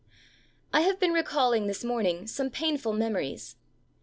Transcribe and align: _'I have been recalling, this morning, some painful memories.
_'I 0.73 0.81
have 0.81 0.99
been 0.99 1.13
recalling, 1.13 1.67
this 1.67 1.83
morning, 1.83 2.25
some 2.25 2.49
painful 2.49 2.91
memories. 2.93 3.55